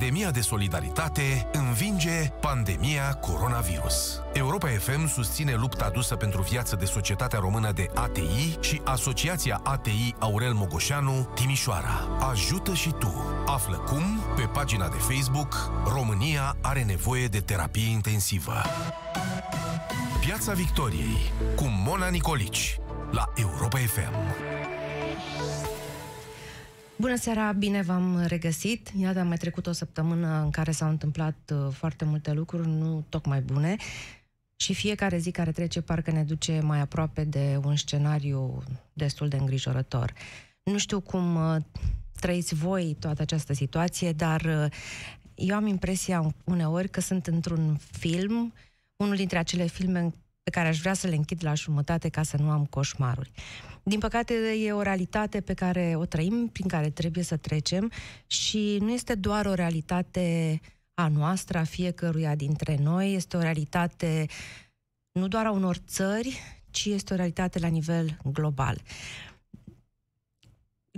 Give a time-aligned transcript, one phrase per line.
[0.00, 4.22] Pandemia de solidaritate învinge pandemia coronavirus.
[4.32, 10.14] Europa FM susține lupta adusă pentru viață de Societatea Română de ATI și Asociația ATI
[10.18, 12.08] Aurel Mogoșanu Timișoara.
[12.30, 13.24] Ajută și tu!
[13.46, 18.54] Află cum pe pagina de Facebook România are nevoie de terapie intensivă.
[20.20, 22.78] Piața Victoriei cu Mona Nicolici
[23.10, 24.14] la Europa FM.
[27.00, 28.92] Bună seara, bine v-am regăsit.
[28.98, 33.04] Iată, am mai trecut o săptămână în care s-au întâmplat uh, foarte multe lucruri, nu
[33.08, 33.76] tocmai bune.
[34.56, 38.62] Și fiecare zi care trece parcă ne duce mai aproape de un scenariu
[38.92, 40.12] destul de îngrijorător.
[40.62, 41.56] Nu știu cum uh,
[42.20, 44.72] trăiți voi toată această situație, dar uh,
[45.34, 48.52] eu am impresia uneori că sunt într-un film,
[48.96, 50.12] unul dintre acele filme
[50.42, 53.30] pe care aș vrea să le închid la jumătate ca să nu am coșmaruri.
[53.82, 57.90] Din păcate, e o realitate pe care o trăim, prin care trebuie să trecem
[58.26, 60.60] și nu este doar o realitate
[60.94, 64.26] a noastră, a fiecăruia dintre noi, este o realitate
[65.12, 66.40] nu doar a unor țări,
[66.70, 68.80] ci este o realitate la nivel global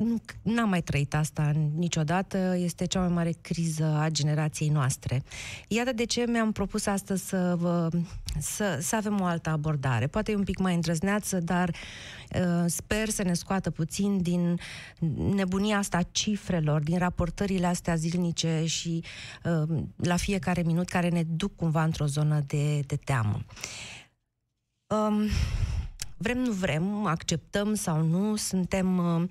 [0.03, 5.23] nu, n-am mai trăit asta niciodată, este cea mai mare criză a generației noastre.
[5.69, 7.89] Iată de ce mi-am propus astăzi să, vă,
[8.39, 10.07] să, să avem o altă abordare.
[10.07, 14.59] Poate e un pic mai îndrăzneață, dar uh, sper să ne scoată puțin din
[15.35, 19.05] nebunia asta a cifrelor, din raportările astea zilnice și
[19.45, 23.45] uh, la fiecare minut care ne duc cumva într-o zonă de, de teamă.
[24.87, 25.29] Um,
[26.17, 29.29] vrem, nu vrem, acceptăm sau nu, suntem uh,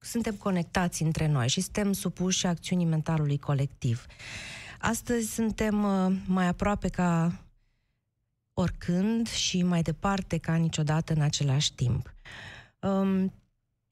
[0.00, 4.06] suntem conectați între noi și suntem supuși acțiunii mentalului colectiv.
[4.78, 7.32] Astăzi suntem uh, mai aproape ca
[8.52, 12.14] oricând și mai departe ca niciodată în același timp.
[12.80, 13.32] Um,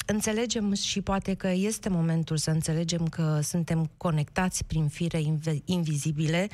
[0.06, 5.22] înțelegem și poate că este momentul să înțelegem că suntem conectați prin fire
[5.64, 6.49] invizibile,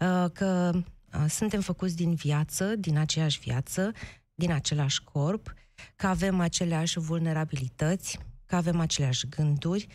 [0.00, 3.92] uh, că uh, suntem făcuți din viață, din aceeași viață,
[4.34, 5.54] din același corp,
[5.96, 8.18] că avem aceleași vulnerabilități,
[8.48, 9.86] că avem aceleași gânduri,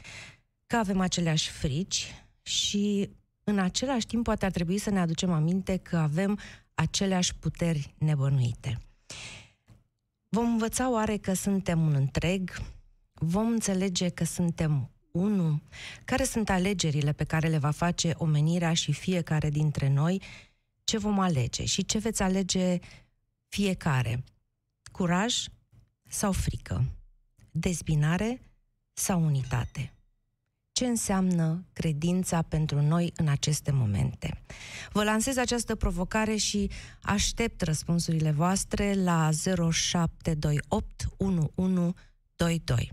[0.67, 3.09] că avem aceleași frici și
[3.43, 6.39] în același timp poate ar trebui să ne aducem aminte că avem
[6.73, 8.81] aceleași puteri nebănuite.
[10.29, 12.51] Vom învăța oare că suntem un întreg?
[13.13, 15.61] Vom înțelege că suntem unul?
[16.05, 20.21] Care sunt alegerile pe care le va face omenirea și fiecare dintre noi?
[20.83, 22.79] Ce vom alege și ce veți alege
[23.47, 24.23] fiecare?
[24.91, 25.35] Curaj
[26.07, 26.85] sau frică?
[27.53, 28.41] Dezbinare
[28.93, 29.93] sau unitate?
[30.71, 34.41] Ce înseamnă credința pentru noi în aceste momente?
[34.91, 36.69] Vă lansez această provocare și
[37.01, 39.29] aștept răspunsurile voastre la
[39.71, 42.91] 0728 1122.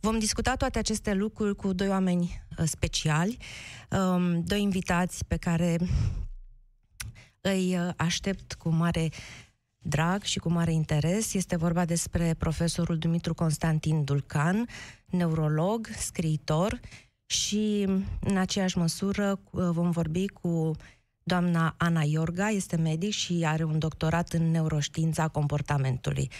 [0.00, 3.36] Vom discuta toate aceste lucruri cu doi oameni uh, speciali,
[3.90, 5.76] um, doi invitați pe care
[7.40, 9.08] îi uh, aștept cu mare
[9.82, 11.34] drag și cu mare interes.
[11.34, 14.66] Este vorba despre profesorul Dumitru Constantin Dulcan,
[15.06, 16.80] neurolog, scriitor
[17.26, 17.86] și
[18.20, 20.76] în aceeași măsură vom vorbi cu
[21.22, 26.30] doamna Ana Iorga, este medic și are un doctorat în neuroștiința comportamentului.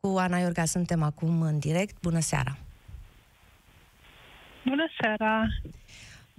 [0.00, 2.00] Cu Ana Iorga suntem acum în direct.
[2.00, 2.56] Bună seara!
[4.64, 5.46] Bună seara!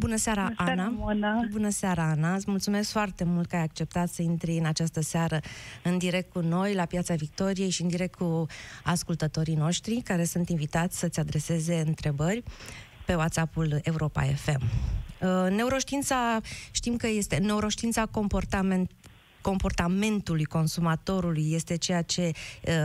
[0.01, 0.93] Bună seara, Bună seara Ana!
[0.97, 1.47] Mona.
[1.51, 2.35] Bună seara, Ana!
[2.35, 5.39] Îți mulțumesc foarte mult că ai acceptat să intri în această seară
[5.83, 8.45] în direct cu noi la Piața Victoriei și în direct cu
[8.83, 12.43] ascultătorii noștri care sunt invitați să-ți adreseze întrebări
[13.05, 14.61] pe WhatsApp-ul Europa FM.
[14.61, 16.39] Uh, neuroștiința,
[16.71, 18.91] știm că este neuroștiința comportament
[19.41, 22.31] comportamentului consumatorului este ceea ce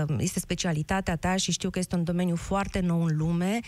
[0.07, 3.61] uh, este specialitatea ta și știu că este un domeniu foarte nou în lume.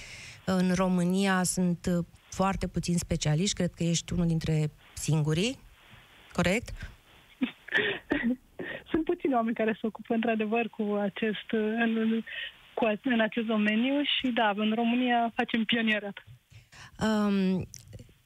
[0.45, 1.89] În România sunt
[2.31, 5.59] foarte puțini specialiști, cred că ești unul dintre singurii,
[6.33, 6.69] corect?
[8.91, 12.23] Sunt puțini oameni care se ocupă într-adevăr cu acest, în,
[12.75, 16.25] cu, în acest domeniu și da, în România facem pionierat.
[17.01, 17.67] Um,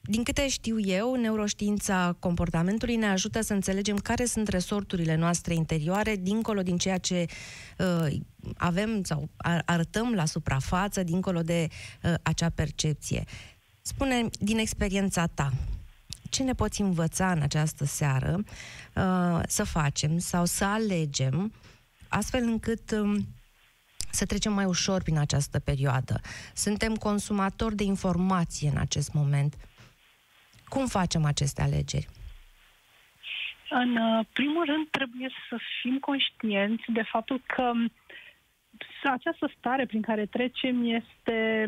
[0.05, 6.17] din câte știu eu, neuroștiința comportamentului ne ajută să înțelegem care sunt resorturile noastre interioare,
[6.17, 7.27] dincolo din ceea ce
[7.79, 8.13] uh,
[8.57, 9.29] avem sau
[9.65, 11.67] arătăm la suprafață, dincolo de
[12.03, 13.25] uh, acea percepție.
[13.83, 15.51] Spune din experiența ta,
[16.31, 21.53] ce ne poți învăța în această seară uh, să facem sau să alegem
[22.09, 23.27] astfel încât um,
[24.11, 26.21] să trecem mai ușor prin această perioadă.
[26.55, 29.55] Suntem consumatori de informație în acest moment.
[30.69, 32.09] Cum facem aceste alegeri?
[33.71, 37.73] În uh, primul rând, trebuie să fim conștienți de faptul că
[39.11, 41.67] această stare prin care trecem este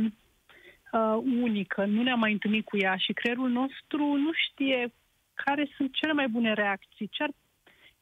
[0.95, 4.93] uh, unică, nu ne-am mai întâlnit cu ea și creierul nostru nu știe
[5.35, 7.31] care sunt cele mai bune reacții, ce ar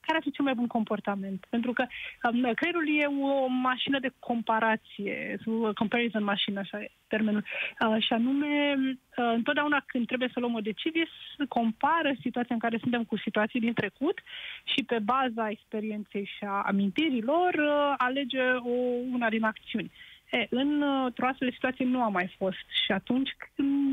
[0.07, 1.47] care ar fi cel mai bun comportament.
[1.51, 1.85] Pentru că
[2.23, 7.45] um, creierul e o mașină de comparație, o comparison mașină, așa e termenul.
[7.45, 11.07] Uh, și anume, uh, întotdeauna când trebuie să luăm o decizie,
[11.37, 14.21] să compară situația în care suntem cu situații din trecut
[14.65, 18.75] și pe baza experienței și a amintirilor uh, alege o,
[19.13, 19.91] una din acțiuni.
[20.33, 23.31] E, în o astfel de situație nu a mai fost și atunci,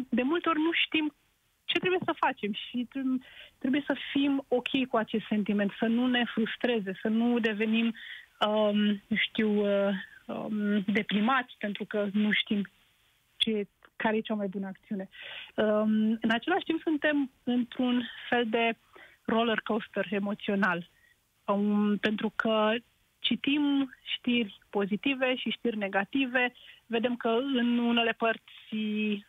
[0.09, 1.13] de multe ori nu știm
[1.65, 2.87] ce trebuie să facem și
[3.57, 7.95] trebuie să fim ok cu acest sentiment, să nu ne frustreze, să nu devenim,
[8.47, 9.93] um, știu, uh,
[10.25, 12.69] um, deprimați pentru că nu știm
[13.37, 15.09] ce, care e cea mai bună acțiune.
[15.55, 18.77] Um, în același timp suntem într-un fel de
[19.25, 20.89] roller coaster emoțional,
[21.45, 22.73] um, pentru că
[23.29, 26.53] citim știri pozitive și știri negative,
[26.85, 29.21] vedem că în unele părți uh,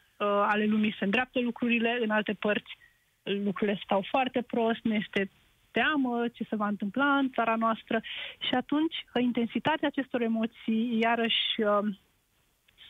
[0.52, 2.78] ale lumii se îndreaptă lucrurile, în alte părți
[3.22, 5.30] lucrurile stau foarte prost, ne este
[5.70, 8.00] teamă ce se va întâmpla în țara noastră.
[8.48, 11.86] Și atunci intensitatea acestor emoții, iarăși, uh,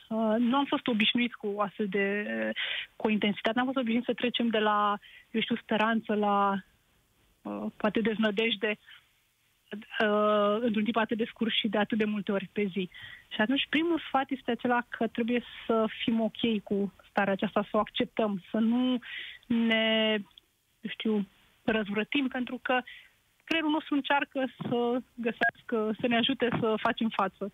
[0.08, 2.06] uh, nu am fost obișnuit cu o astfel de
[2.96, 4.99] cu o intensitate, n-am fost obișnuit să trecem de la,
[5.30, 6.54] eu știu, speranță la
[7.42, 9.00] uh, poate deznădejde uh,
[10.60, 12.90] într-un timp atât de scurt și de atât de multe ori pe zi.
[13.28, 17.76] Și atunci primul sfat este acela că trebuie să fim ok cu starea aceasta, să
[17.76, 18.98] o acceptăm, să nu
[19.46, 20.16] ne,
[20.88, 21.26] știu,
[21.62, 22.80] răzvrătim, pentru că
[23.44, 27.52] creierul nostru încearcă să găsească, să ne ajute să facem față.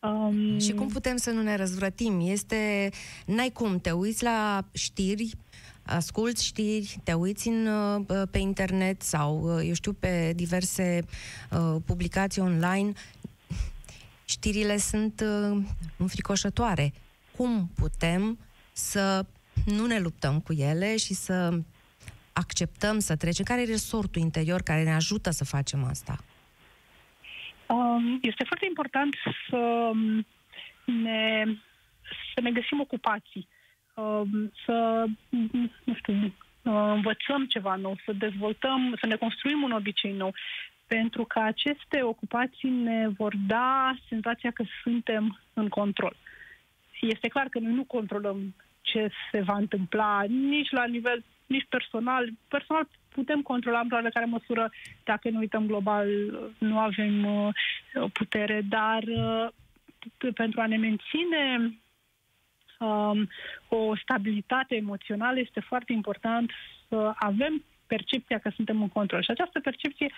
[0.00, 0.58] Um...
[0.58, 2.20] Și cum putem să nu ne răzvrătim?
[2.22, 2.90] Este,
[3.26, 5.30] n-ai cum, te uiți la știri,
[5.86, 11.00] asculți știri, te uiți în, uh, pe internet sau, uh, eu știu, pe diverse
[11.50, 12.92] uh, publicații online,
[14.24, 15.62] știrile sunt uh,
[15.96, 16.92] înfricoșătoare.
[17.36, 18.38] Cum putem
[18.72, 19.26] să
[19.66, 21.58] nu ne luptăm cu ele și să
[22.32, 23.44] acceptăm să trecem?
[23.44, 26.18] Care e resortul interior care ne ajută să facem asta?
[27.66, 29.14] Um, este foarte important
[29.48, 29.90] să
[30.84, 31.44] ne,
[32.34, 33.51] să ne găsim ocupații, um,
[34.64, 35.04] să,
[35.84, 36.32] nu știu,
[36.62, 40.34] învățăm ceva nou, să dezvoltăm, să ne construim un obicei nou,
[40.86, 46.16] pentru că aceste ocupații ne vor da senzația că suntem în control.
[47.00, 52.28] Este clar că noi nu controlăm ce se va întâmpla nici la nivel, nici personal.
[52.48, 54.72] Personal putem controla în care măsură,
[55.04, 56.08] dacă ne uităm global,
[56.58, 57.54] nu avem uh,
[58.12, 61.72] putere, dar uh, pentru a ne menține
[62.82, 63.28] um,
[63.68, 66.50] o stabilitate emoțională este foarte important
[66.88, 69.22] să avem percepția că suntem în control.
[69.22, 70.12] Și această percepție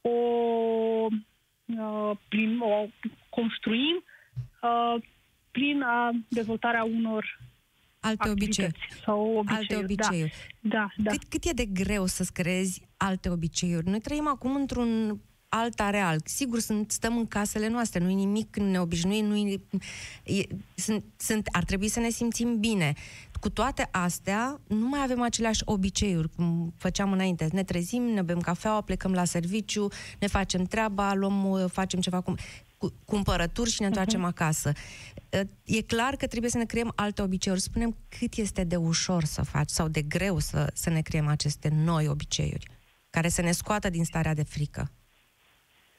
[0.00, 2.86] o, uh, prin, o
[3.28, 4.04] construim
[4.62, 5.02] uh,
[5.50, 7.38] prin a dezvoltarea unor
[8.00, 8.88] alte obiceiuri.
[9.04, 9.56] Sau obiceiuri.
[9.56, 10.32] Alte obiceiuri.
[10.60, 11.10] Da, da, da.
[11.10, 13.88] Cât, cât e de greu să-ți creezi alte obiceiuri?
[13.88, 16.20] Noi trăim acum într-un alt areal.
[16.24, 21.88] Sigur, sunt, stăm în casele noastre, nu-i nimic neobișnuit, nu e, sunt, sunt, ar trebui
[21.88, 22.94] să ne simțim bine.
[23.40, 27.48] Cu toate astea, nu mai avem aceleași obiceiuri, cum făceam înainte.
[27.52, 29.88] Ne trezim, ne bem cafeaua, plecăm la serviciu,
[30.18, 32.36] ne facem treaba, luăm, facem ceva cum
[33.04, 34.34] cumpărături și ne întoarcem uh-huh.
[34.34, 34.72] acasă.
[35.64, 37.62] E clar că trebuie să ne creăm alte obiceiuri.
[37.62, 41.68] Spunem cât este de ușor să faci sau de greu să, să ne creăm aceste
[41.68, 42.66] noi obiceiuri
[43.10, 44.90] care să ne scoată din starea de frică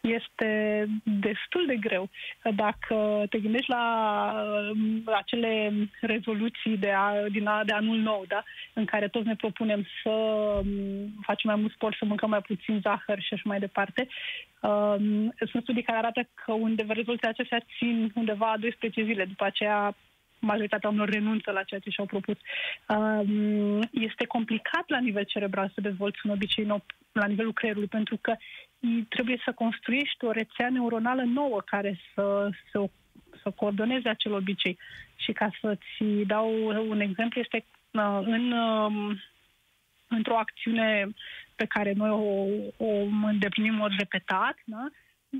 [0.01, 2.09] este destul de greu.
[2.55, 3.85] Dacă te gândești la,
[5.05, 8.43] la acele rezoluții de, a, din a, de anul nou, da?
[8.73, 10.67] în care toți ne propunem să um,
[11.21, 14.07] facem mai mult sport, să mâncăm mai puțin zahăr și așa mai departe,
[14.61, 19.25] um, sunt studii care arată că undeva rezultatele acestea țin undeva 12 zile.
[19.25, 19.95] După aceea
[20.39, 22.37] majoritatea oamenilor renunță la ceea ce și-au propus.
[22.87, 28.17] Um, este complicat la nivel cerebral să dezvolți un obicei nou la nivelul creierului, pentru
[28.21, 28.35] că
[29.09, 32.89] trebuie să construiești o rețea neuronală nouă care să, să,
[33.41, 34.77] să coordoneze acel obicei.
[35.15, 39.19] Și ca să-ți dau un exemplu, este uh, în, um,
[40.07, 41.09] într-o acțiune
[41.55, 42.45] pe care noi o,
[42.85, 44.87] o îndeplinim ori repetat, da?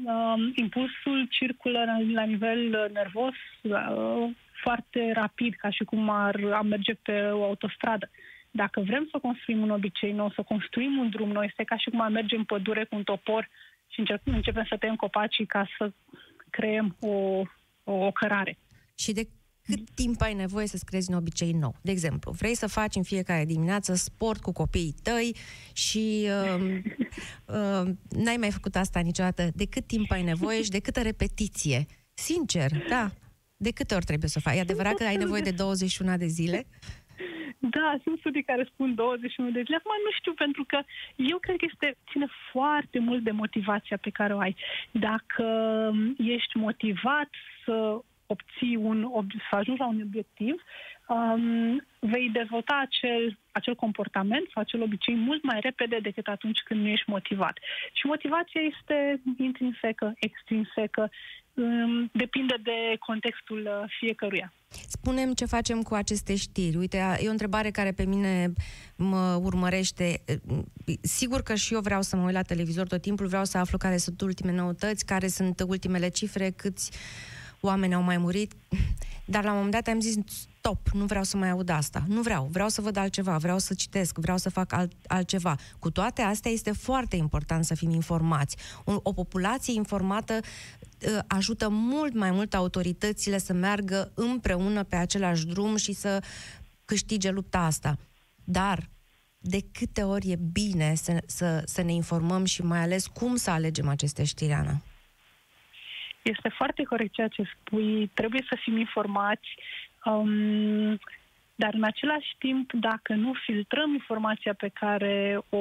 [0.05, 4.29] Um, impulsul circulă la nivel nervos uh,
[4.61, 8.09] foarte rapid, ca și cum ar, am merge pe o autostradă.
[8.51, 11.89] Dacă vrem să construim un obicei nou, să construim un drum nou, este ca și
[11.89, 13.49] cum am merge în pădure cu un topor
[13.87, 15.91] și începem, începem să tăiem copacii ca să
[16.49, 17.41] creăm o,
[17.83, 18.57] o, o cărare.
[18.95, 19.27] Și de
[19.63, 21.75] cât timp ai nevoie să-ți creezi un obicei nou?
[21.81, 25.35] De exemplu, vrei să faci în fiecare dimineață sport cu copiii tăi
[25.73, 26.61] și uh,
[27.45, 29.49] uh, n-ai mai făcut asta niciodată.
[29.53, 31.85] De cât timp ai nevoie și de câtă repetiție?
[32.13, 33.11] Sincer, da.
[33.57, 34.55] De câte ori trebuie să faci?
[34.55, 36.67] E adevărat că ai nevoie de 21 de zile?
[37.59, 39.75] Da, sunt studii care spun 21 de zile.
[39.75, 40.79] Acum nu știu, pentru că
[41.15, 44.55] eu cred că este, ține foarte mult de motivația pe care o ai.
[44.91, 45.45] Dacă
[46.17, 47.29] ești motivat
[47.65, 49.09] să obții un,
[49.49, 50.55] să ajungi la un obiectiv,
[51.07, 56.79] um, vei dezvolta acel, acel comportament sau acel obicei mult mai repede decât atunci când
[56.81, 57.57] nu ești motivat.
[57.93, 61.09] Și motivația este intrinsecă, extrinsecă, um,
[62.11, 64.53] depinde de contextul uh, fiecăruia.
[64.87, 66.77] Spunem ce facem cu aceste știri.
[66.77, 68.53] Uite, e o întrebare care pe mine
[68.95, 70.23] mă urmărește.
[71.01, 73.77] Sigur că și eu vreau să mă uit la televizor tot timpul, vreau să aflu
[73.77, 76.91] care sunt ultime noutăți, care sunt ultimele cifre, câți
[77.59, 78.53] oameni au mai murit,
[79.31, 80.15] dar la un moment dat am zis
[80.57, 83.73] stop, nu vreau să mai aud asta, nu vreau, vreau să văd altceva, vreau să
[83.73, 85.55] citesc, vreau să fac alt, altceva.
[85.79, 88.55] Cu toate astea este foarte important să fim informați.
[88.83, 95.45] O, o populație informată uh, ajută mult mai mult autoritățile să meargă împreună pe același
[95.45, 96.23] drum și să
[96.85, 97.97] câștige lupta asta.
[98.43, 98.89] Dar
[99.37, 103.49] de câte ori e bine să, să, să ne informăm și mai ales cum să
[103.49, 104.81] alegem aceste știri, Ana?
[106.21, 108.07] Este foarte corect ceea ce spui.
[108.13, 109.49] Trebuie să fim informați,
[110.05, 110.99] um,
[111.55, 115.57] dar în același timp, dacă nu filtrăm informația pe care o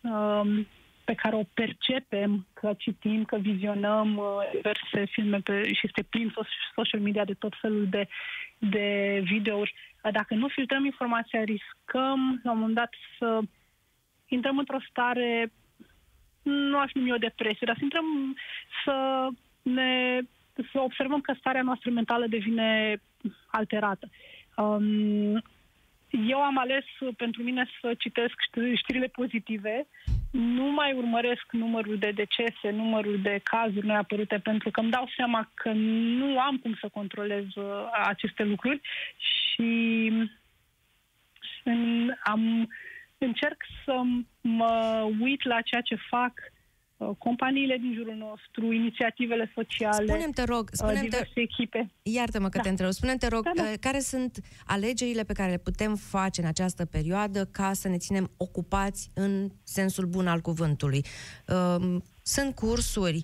[0.00, 0.66] um,
[1.04, 6.34] pe care o percepem, că citim, că vizionăm uh, diverse filme pe, și este plin
[6.74, 8.08] social media de tot felul de,
[8.58, 9.74] de videouri.
[10.12, 13.40] Dacă nu filtrăm informația, riscăm la un moment dat să
[14.28, 15.52] intrăm într-o stare
[16.42, 18.36] nu aș numi o depresie, dar să intrăm
[18.84, 19.28] să
[19.62, 20.20] ne
[20.72, 23.00] să observăm că starea noastră mentală devine
[23.46, 24.08] alterată.
[24.56, 25.42] Um,
[26.28, 26.84] eu am ales
[27.16, 28.34] pentru mine să citesc
[28.74, 29.86] știrile pozitive,
[30.30, 35.50] nu mai urmăresc numărul de decese, numărul de cazuri neapărute, pentru că îmi dau seama
[35.54, 37.64] că nu am cum să controlez uh,
[38.06, 38.80] aceste lucruri
[39.16, 40.12] și
[41.64, 42.68] în, am
[43.24, 44.02] încerc să
[44.40, 46.32] mă uit la ceea ce fac
[46.96, 51.40] uh, companiile din jurul nostru, inițiativele sociale, spune te rog, uh, spune diverse te...
[51.40, 51.90] echipe.
[52.02, 52.62] Iartă-mă că da.
[52.62, 52.90] te întreb.
[52.90, 53.62] spune te rog, da, da.
[53.62, 57.96] Uh, care sunt alegerile pe care le putem face în această perioadă ca să ne
[57.96, 61.04] ținem ocupați în sensul bun al cuvântului?
[61.46, 63.22] Um, sunt cursuri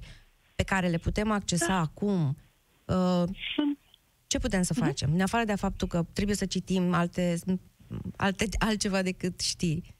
[0.54, 1.80] pe care le putem accesa da.
[1.80, 2.36] acum?
[4.26, 4.84] Ce putem să mhm.
[4.84, 5.08] facem?
[5.08, 5.14] Uh-huh.
[5.14, 7.36] În afară de faptul că trebuie să citim alte
[8.16, 9.94] alte, altceva decât știi.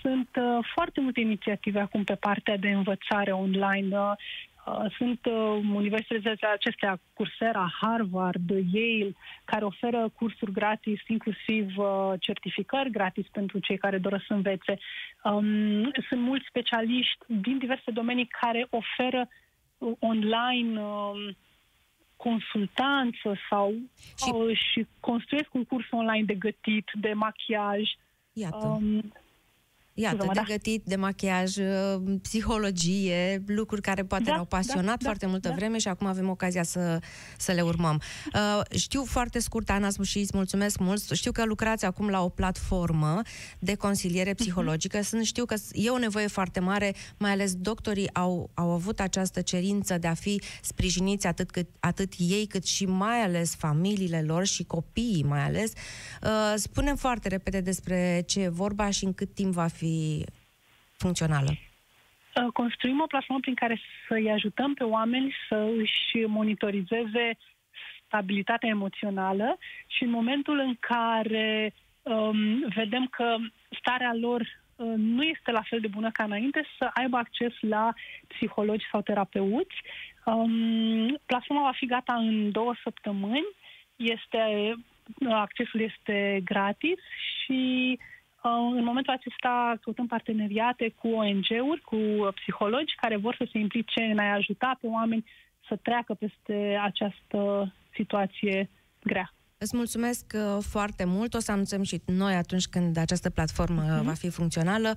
[0.00, 3.96] Sunt uh, foarte multe inițiative acum pe partea de învățare online.
[3.98, 4.14] Uh,
[4.96, 13.26] sunt uh, universitățile acestea, Coursera, Harvard, Yale, care oferă cursuri gratis, inclusiv uh, certificări gratis
[13.32, 14.78] pentru cei care doresc să învețe.
[15.22, 19.28] Um, sunt mulți specialiști din diverse domenii care oferă
[19.78, 21.34] uh, online uh,
[22.28, 23.74] consultanță sau
[24.16, 24.30] și...
[24.32, 27.82] Uh, și construiesc un curs online de gătit, de machiaj.
[28.32, 28.66] Iată.
[28.66, 29.12] Um,
[29.96, 35.24] Iată, de gătit, de machiaj, uh, psihologie, lucruri care poate da, ne-au pasionat da, foarte
[35.24, 35.54] da, multă da.
[35.54, 36.98] vreme și acum avem ocazia să,
[37.38, 38.00] să le urmăm.
[38.34, 42.28] Uh, știu foarte scurt, Ana, și îți mulțumesc mult, știu că lucrați acum la o
[42.28, 43.20] platformă
[43.58, 44.38] de consiliere mhm.
[44.38, 44.98] psihologică.
[44.98, 45.02] Uh-huh.
[45.02, 49.40] Sunt, știu că e o nevoie foarte mare, mai ales doctorii au, au avut această
[49.40, 54.46] cerință de a fi sprijiniți atât, cât, atât ei, cât și mai ales familiile lor
[54.46, 55.72] și copiii mai ales.
[56.22, 60.24] Uh, spunem foarte repede despre ce e vorba și în cât timp va fi fi
[60.96, 61.50] funcțională?
[61.50, 67.36] Uh, construim o platformă prin care să-i ajutăm pe oameni să își monitorizeze
[68.06, 73.36] stabilitatea emoțională și în momentul în care um, vedem că
[73.80, 77.92] starea lor uh, nu este la fel de bună ca înainte, să aibă acces la
[78.28, 79.76] psihologi sau terapeuți.
[80.24, 83.46] Um, platforma va fi gata în două săptămâni.
[83.96, 84.74] Este,
[85.30, 86.98] accesul este gratis
[87.44, 88.13] și uh,
[88.50, 91.96] în momentul acesta căutăm parteneriate cu ONG-uri, cu
[92.34, 95.24] psihologi care vor să se implice în a ajuta pe oameni
[95.68, 98.70] să treacă peste această situație
[99.02, 99.32] grea.
[99.58, 101.34] Îți mulțumesc uh, foarte mult.
[101.34, 104.04] O să anunțăm și noi atunci când această platformă mm-hmm.
[104.04, 104.92] va fi funcțională.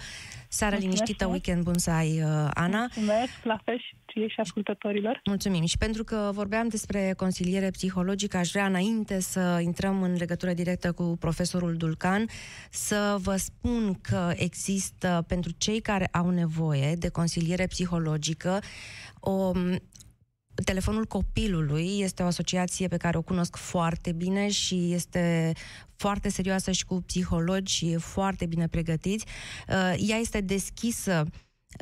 [0.49, 1.45] Seara mulțumesc liniștită, mult.
[1.45, 2.79] weekend bun să ai, uh, Ana.
[2.79, 5.21] Mulțumesc, la fel și ție și ascultătorilor.
[5.25, 5.65] Mulțumim.
[5.65, 10.91] Și pentru că vorbeam despre consiliere psihologică, aș vrea înainte să intrăm în legătură directă
[10.91, 12.25] cu profesorul Dulcan,
[12.69, 18.59] să vă spun că există pentru cei care au nevoie de consiliere psihologică
[19.19, 19.51] o
[20.63, 25.53] Telefonul Copilului este o asociație pe care o cunosc foarte bine și este
[25.95, 29.25] foarte serioasă și cu psihologi și foarte bine pregătiți.
[29.67, 31.25] Uh, ea este deschisă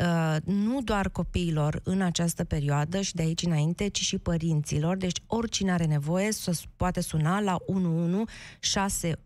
[0.02, 4.98] Uh, nu doar copiilor în această perioadă și de aici înainte, ci și părinților.
[4.98, 9.20] Deci oricine are nevoie să poate suna la 11611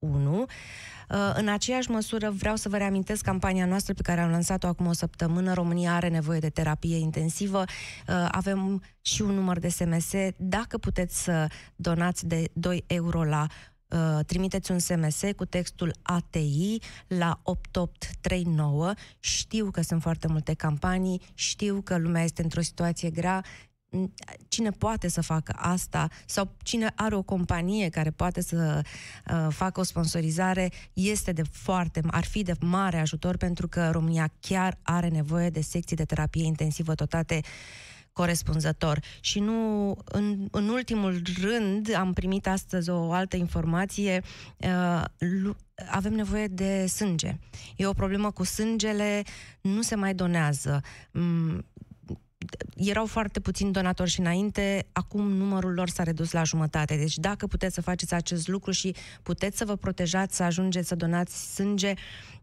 [0.00, 4.86] uh, în aceeași măsură vreau să vă reamintesc campania noastră pe care am lansat-o acum
[4.86, 5.52] o săptămână.
[5.52, 7.58] România are nevoie de terapie intensivă.
[7.58, 10.12] Uh, avem și un număr de SMS.
[10.36, 13.46] Dacă puteți să donați de 2 euro la
[13.88, 18.92] uh, trimiteți un SMS cu textul ATI la 8839.
[19.18, 23.44] Știu că sunt foarte multe campanii, știu că lumea este într-o situație grea,
[24.48, 28.80] cine poate să facă asta sau cine are o companie care poate să
[29.30, 34.30] uh, facă o sponsorizare este de foarte, ar fi de mare ajutor pentru că România
[34.40, 37.40] chiar are nevoie de secții de terapie intensivă totate
[38.12, 39.00] corespunzător.
[39.20, 44.22] Și nu, în, în ultimul rând, am primit astăzi o altă informație,
[44.56, 45.04] uh,
[45.90, 47.38] avem nevoie de sânge.
[47.76, 49.22] E o problemă cu sângele,
[49.60, 50.80] nu se mai donează.
[51.12, 51.64] Mm,
[52.76, 56.96] erau foarte puțini donatori și înainte, acum numărul lor s-a redus la jumătate.
[56.96, 60.94] Deci dacă puteți să faceți acest lucru și puteți să vă protejați, să ajungeți să
[60.94, 61.92] donați sânge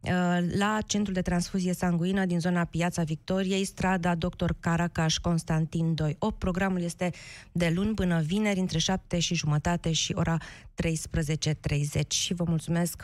[0.01, 0.11] uh,
[0.57, 4.49] la Centrul de Transfuzie Sanguină din zona Piața Victoriei, strada Dr.
[4.59, 6.37] Caracaș Constantin 28.
[6.37, 7.11] Programul este
[7.51, 12.07] de luni până vineri, între 7 și jumătate și ora 13.30.
[12.07, 13.03] Și vă mulțumesc,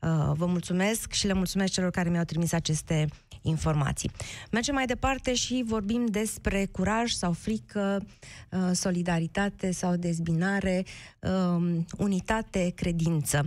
[0.00, 3.08] uh, vă mulțumesc și le mulțumesc celor care mi-au trimis aceste
[3.46, 4.10] informații.
[4.50, 8.06] Mergem mai departe și vorbim despre curaj sau frică,
[8.50, 10.84] uh, solidaritate sau dezbinare,
[11.20, 13.46] um, unitate, credință.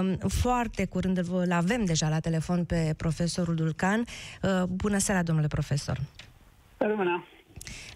[0.00, 4.04] Um, foarte curând îl avem deja la telefon pe profesorul Dulcan.
[4.42, 6.00] Uh, bună seara, domnule profesor!
[6.78, 7.24] Bună!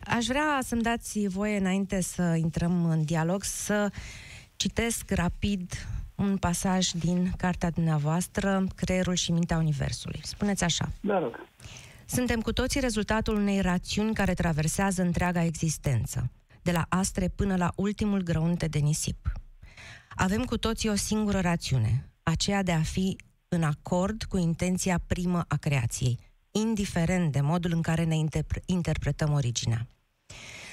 [0.07, 3.91] Aș vrea să-mi dați voie, înainte să intrăm în dialog, să
[4.57, 5.73] citesc rapid
[6.23, 10.21] un pasaj din cartea dumneavoastră, Creierul și mintea Universului.
[10.23, 10.93] Spuneți așa.
[11.01, 11.47] Da, rog.
[12.07, 16.31] Suntem cu toții rezultatul unei rațiuni care traversează întreaga existență,
[16.63, 19.33] de la astre până la ultimul grăunte de nisip.
[20.17, 23.17] Avem cu toții o singură rațiune, aceea de a fi
[23.49, 26.19] în acord cu intenția primă a creației,
[26.51, 29.87] indiferent de modul în care ne interpre- interpretăm originea.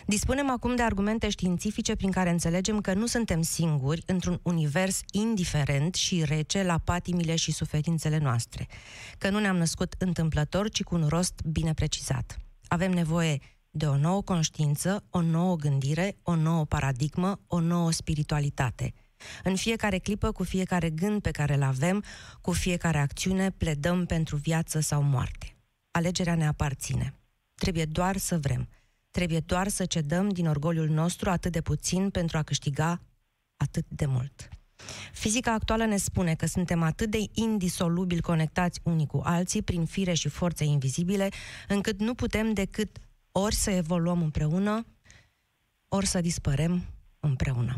[0.10, 5.96] Dispunem acum de argumente științifice prin care înțelegem că nu suntem singuri într-un univers indiferent
[5.96, 8.68] și rece la patimile și suferințele noastre,
[9.18, 12.38] că nu ne-am născut întâmplător, ci cu un rost bine precizat.
[12.68, 18.94] Avem nevoie de o nouă conștiință, o nouă gândire, o nouă paradigmă, o nouă spiritualitate.
[19.44, 22.04] În fiecare clipă, cu fiecare gând pe care îl avem,
[22.42, 25.56] cu fiecare acțiune, pledăm pentru viață sau moarte.
[25.92, 27.14] Alegerea ne aparține.
[27.56, 28.68] Trebuie doar să vrem–
[29.12, 33.02] Trebuie doar să cedăm din orgoliul nostru atât de puțin pentru a câștiga
[33.58, 34.50] atât de mult.
[35.12, 40.14] Fizica actuală ne spune că suntem atât de indisolubil conectați unii cu alții prin fire
[40.14, 41.30] și forțe invizibile,
[41.68, 42.98] încât nu putem decât
[43.32, 44.86] ori să evoluăm împreună,
[45.88, 46.86] ori să dispărem
[47.20, 47.78] împreună.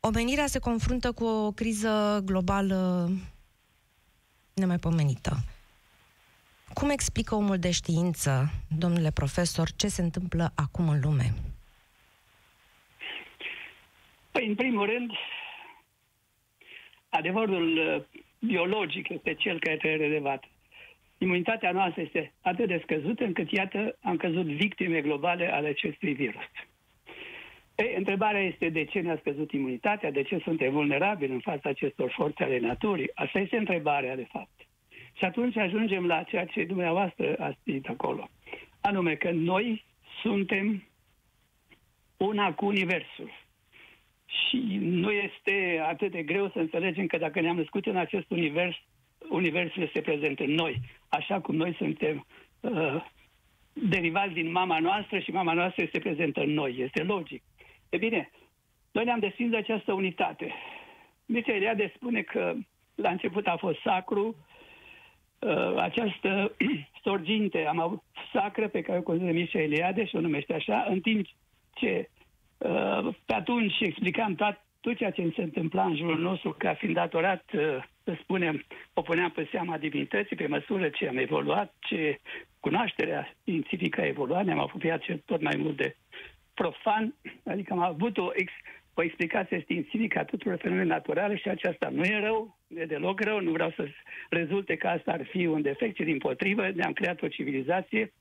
[0.00, 3.10] Omenirea se confruntă cu o criză globală
[4.54, 5.44] nemaipomenită.
[6.74, 11.24] Cum explică omul de știință, domnule profesor, ce se întâmplă acum în lume?
[14.30, 15.10] Păi, în primul rând,
[17.08, 20.44] adevărul uh, biologic este cel care trebuie relevat.
[21.18, 26.42] Imunitatea noastră este atât de scăzută încât, iată, am căzut victime globale ale acestui virus.
[27.74, 32.10] Ei, întrebarea este de ce ne-a scăzut imunitatea, de ce suntem vulnerabili în fața acestor
[32.16, 33.10] forțe ale naturii.
[33.14, 34.55] Asta este întrebarea, de fapt.
[35.16, 38.28] Și atunci ajungem la ceea ce dumneavoastră ați zis acolo.
[38.80, 39.84] Anume că noi
[40.22, 40.82] suntem
[42.16, 43.30] una cu Universul.
[44.26, 48.76] Și nu este atât de greu să înțelegem că dacă ne-am născut în acest univers,
[49.28, 50.80] Universul este prezent în noi.
[51.08, 52.26] Așa cum noi suntem
[52.60, 53.04] uh,
[53.72, 56.76] derivați din mama noastră și mama noastră este prezentă în noi.
[56.78, 57.42] Este logic.
[57.88, 58.30] E bine,
[58.92, 60.52] noi ne-am desprins de această unitate.
[61.26, 62.54] Mircea Eliade spune că
[62.94, 64.36] la început a fost sacru,
[65.38, 66.56] uh, această
[67.04, 71.00] sorginte am avut sacră pe care o consideră Mircea Eliade și o numește așa, în
[71.00, 71.26] timp
[71.74, 72.08] ce
[72.58, 76.94] uh, pe atunci explicam tot, tot ceea ce se întâmpla în jurul nostru ca fiind
[76.94, 82.20] datorat, uh, să spunem, o puneam pe seama divinității pe măsură ce am evoluat, ce
[82.60, 85.96] cunoașterea științifică a evoluat, ne-am apropiat tot mai mult de
[86.54, 88.62] profan, adică am avut o ex-
[88.98, 93.20] o explicație științifică a tuturor fenomenelor naturale și aceasta nu e rău, nu e deloc
[93.20, 93.88] rău, nu vreau să
[94.30, 98.12] rezulte că asta ar fi un defect, ci din potrivă ne-am creat o civilizație,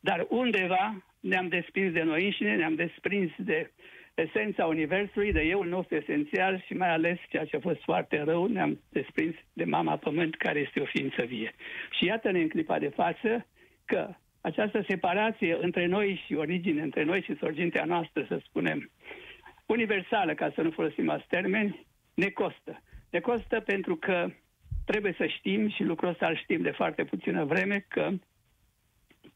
[0.00, 3.70] dar undeva ne-am desprins de noi înșine, ne-am desprins de
[4.14, 8.46] esența Universului, de eu nostru esențial și mai ales ceea ce a fost foarte rău,
[8.46, 11.54] ne-am desprins de mama pământ care este o ființă vie.
[11.98, 13.46] Și iată-ne în clipa de față
[13.84, 14.08] că
[14.40, 18.90] această separație între noi și origine, între noi și sorgintea noastră, să spunem,
[19.72, 22.82] universală, ca să nu folosim alți termeni, ne costă.
[23.10, 24.30] Ne costă pentru că
[24.84, 28.10] trebuie să știm, și lucrul ăsta îl știm de foarte puțină vreme, că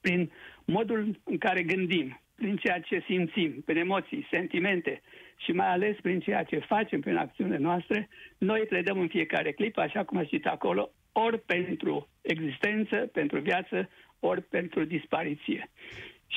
[0.01, 0.31] prin
[0.65, 5.01] modul în care gândim, prin ceea ce simțim, prin emoții, sentimente
[5.37, 9.79] și mai ales prin ceea ce facem prin acțiunile noastre, noi trădăm în fiecare clip,
[9.79, 13.89] așa cum a citit acolo, ori pentru existență, pentru viață,
[14.21, 15.71] ori pentru dispariție.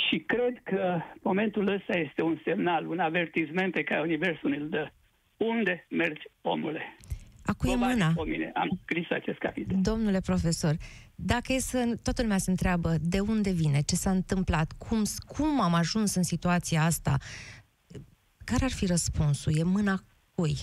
[0.05, 4.91] Și cred că momentul ăsta este un semnal, un avertisment pe care Universul îl dă.
[5.37, 6.97] Unde mergi, omule?
[7.45, 8.13] Acu e mâna.
[8.25, 8.51] Mine.
[8.53, 9.77] Am scris acest capitol.
[9.81, 10.75] Domnule profesor,
[11.15, 11.97] dacă e să...
[12.03, 16.23] Toată lumea se întreabă de unde vine, ce s-a întâmplat, cum, cum am ajuns în
[16.23, 17.17] situația asta,
[18.45, 19.53] care ar fi răspunsul?
[19.57, 19.95] E mâna
[20.35, 20.55] cui?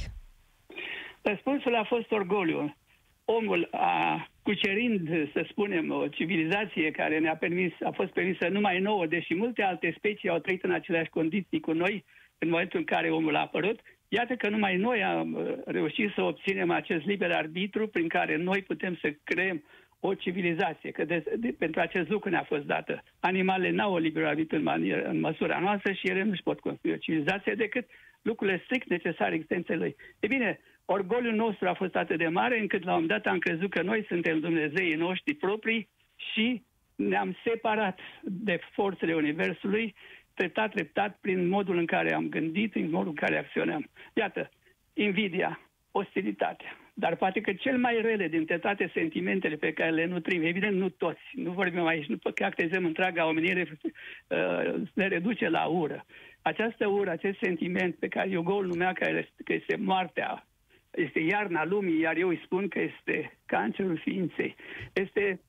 [1.23, 2.77] Răspunsul a fost orgoliu.
[3.25, 9.07] Omul a cucerind, să spunem, o civilizație care ne-a permis, a fost permisă numai nouă,
[9.07, 12.05] deși multe alte specii au trăit în aceleași condiții cu noi
[12.39, 16.23] în momentul în care omul a apărut, Iată că numai noi am uh, reușit să
[16.23, 19.63] obținem acest liber arbitru prin care noi putem să creăm
[20.01, 23.03] o civilizație, că de, de, pentru acest lucru ne-a fost dată.
[23.21, 26.93] Animalele n-au o liber arbitru în, manieră, în măsura noastră și ele nu-și pot construi
[26.93, 27.87] o civilizație decât
[28.23, 29.97] lucrurile strict necesare existenței lui.
[30.21, 33.39] E bine, orgoliul nostru a fost atât de mare încât la un moment dat am
[33.39, 35.89] crezut că noi suntem Dumnezeii noștri proprii
[36.33, 36.63] și
[36.95, 39.95] ne-am separat de forțele Universului
[40.35, 43.91] treptat, treptat, prin modul în care am gândit, prin modul în care acționăm.
[44.15, 44.51] Iată,
[44.93, 46.79] invidia, ostilitatea.
[46.95, 50.89] Dar poate că cel mai rele dintre toate sentimentele pe care le nutrim, evident nu
[50.89, 56.05] toți, nu vorbim aici, nu caracterizăm întreaga omenire, uh, ne reduce la ură.
[56.43, 60.47] Această ură, acest sentiment pe care eu îl numea că este moartea,
[60.95, 64.55] este iarna lumii, iar eu îi spun că este cancerul ființei.
[64.93, 65.41] Este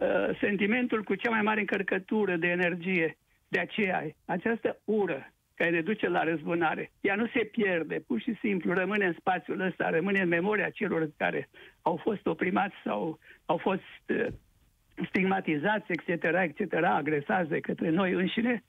[0.00, 3.16] uh, sentimentul cu cea mai mare încărcătură de energie
[3.48, 8.36] de aceea, această ură care ne duce la răzbunare, ea nu se pierde, pur și
[8.40, 11.48] simplu rămâne în spațiul ăsta, rămâne în memoria celor care
[11.82, 14.26] au fost oprimați sau au fost uh,
[15.08, 18.64] stigmatizați, etc., etc., agresați de către noi înșine,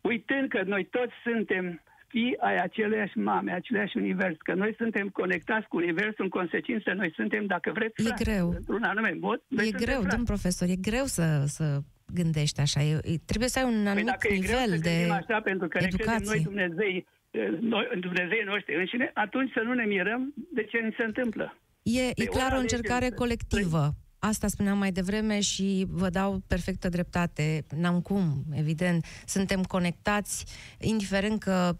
[0.00, 5.68] uitând că noi toți suntem fii ai aceleiași mame, aceleiași univers, că noi suntem conectați
[5.68, 8.48] cu universul, în consecință noi suntem, dacă vreți, e greu.
[8.48, 9.42] într-un anume mod.
[9.48, 11.78] E greu, domn profesor, e greu să, să
[12.14, 12.82] gândești așa.
[12.82, 16.30] E, trebuie să ai un păi anumit păi nivel de așa, pentru că educație.
[16.30, 17.06] noi Dumnezei,
[17.60, 21.56] noi, Dumnezei noștri înșine, atunci să nu ne mirăm de ce ni se întâmplă.
[21.82, 23.88] E, e clar o încercare colectivă.
[24.18, 27.64] Asta spuneam mai devreme și vă dau perfectă dreptate.
[27.76, 29.04] N-am cum, evident.
[29.26, 30.44] Suntem conectați,
[30.80, 31.76] indiferent că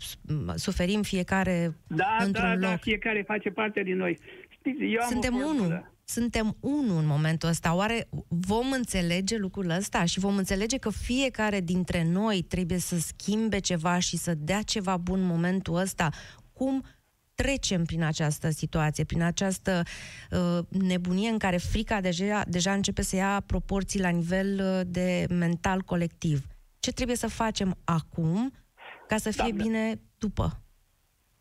[0.54, 2.60] suferim fiecare da, într-un da, loc.
[2.60, 4.18] Da, fiecare face parte din noi.
[4.48, 7.74] Știți, eu Suntem unul suntem unul în momentul ăsta.
[7.74, 13.58] Oare vom înțelege lucrul ăsta și vom înțelege că fiecare dintre noi trebuie să schimbe
[13.58, 16.10] ceva și să dea ceva bun în momentul ăsta?
[16.52, 16.84] Cum
[17.42, 19.82] trecem prin această situație, prin această
[20.30, 25.26] uh, nebunie în care frica deja, deja începe să ia proporții la nivel uh, de
[25.30, 26.38] mental colectiv?
[26.80, 28.52] Ce trebuie să facem acum
[29.06, 30.46] ca să fie da, bine după?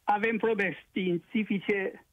[0.03, 2.05] Avem probe științifice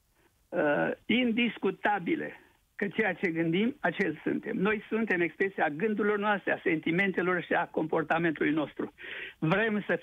[0.49, 2.33] uh, indiscutabile
[2.77, 4.57] că ceea ce gândim, acel suntem.
[4.57, 8.93] Noi suntem expresia gândurilor noastre, a sentimentelor și a comportamentului nostru.
[9.39, 10.01] Vrem să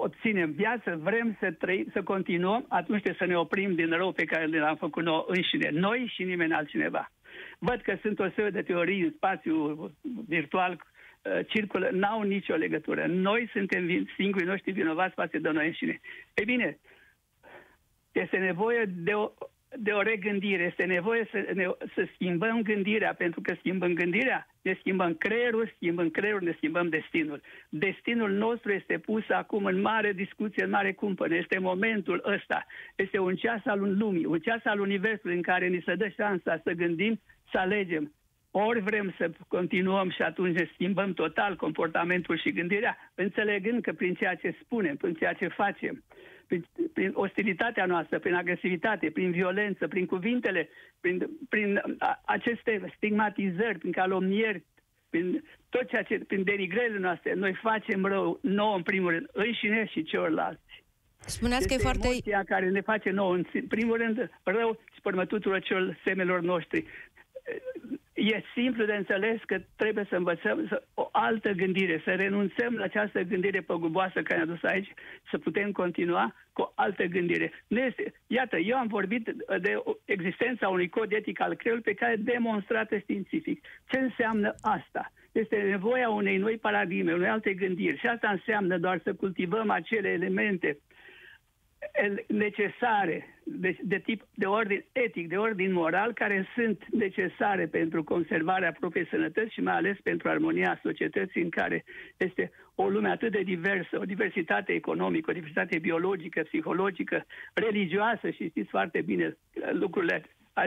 [0.00, 4.24] obținem viață, vrem să, trăi, să continuăm, atunci trebuie să ne oprim din rău pe
[4.24, 7.10] care ne l-am făcut noi înșine, noi și nimeni altcineva.
[7.58, 9.90] Văd că sunt o serie de teorii în spațiu
[10.28, 13.06] virtual uh, circulă, n-au nicio legătură.
[13.06, 16.00] Noi suntem singurii noștri vinovați față de noi înșine.
[16.34, 16.78] Ei bine,
[18.12, 19.30] este nevoie de o
[19.76, 20.62] de o regândire.
[20.62, 26.10] Este nevoie să, ne, să schimbăm gândirea, pentru că schimbăm gândirea, ne schimbăm creierul, schimbăm
[26.10, 27.40] creierul, ne schimbăm destinul.
[27.68, 31.36] Destinul nostru este pus acum în mare discuție, în mare cumpăne.
[31.36, 32.66] Este momentul ăsta.
[32.96, 36.60] Este un ceas al lumii, un ceas al universului în care ni se dă șansa
[36.64, 38.12] să gândim, să alegem.
[38.50, 44.14] Ori vrem să continuăm și atunci ne schimbăm total comportamentul și gândirea, înțelegând că prin
[44.14, 46.04] ceea ce spunem, prin ceea ce facem,
[46.48, 50.68] prin, prin ostilitatea noastră, prin agresivitate, prin violență, prin cuvintele,
[51.00, 54.64] prin, prin a, aceste stigmatizări, prin calomnieri,
[55.10, 59.86] prin tot ceea ce, prin derigrele noastre, noi facem rău nouă în primul rând, înșine
[59.86, 60.84] și celorlalți.
[61.18, 62.06] Spuneați este că e foarte...
[62.06, 66.40] emoția care ne face nouă, în primul rând, rău și pe urmă tuturor celor semelor
[66.40, 66.84] noștri.
[68.18, 72.84] E simplu de înțeles că trebuie să învățăm să, o altă gândire, să renunțăm la
[72.84, 74.92] această gândire păguboasă care ne-a dus aici,
[75.30, 77.52] să putem continua cu o altă gândire.
[77.66, 79.24] Nu este, iată, eu am vorbit
[79.60, 83.64] de existența unui cod etic al creierului pe care demonstrată științific.
[83.86, 85.12] Ce înseamnă asta?
[85.32, 87.98] Este nevoia unei noi paradigme, unei alte gândiri.
[87.98, 90.78] Și asta înseamnă doar să cultivăm acele elemente
[92.26, 98.76] necesare de, de tip de ordin etic, de ordin moral, care sunt necesare pentru conservarea
[98.80, 101.84] propriei sănătăți și mai ales pentru armonia societății în care
[102.16, 108.48] este o lume atât de diversă, o diversitate economică, o diversitate biologică, psihologică, religioasă și
[108.48, 109.36] știți foarte bine
[109.72, 110.22] lucrurile